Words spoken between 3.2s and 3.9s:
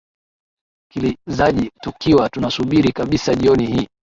jioni hii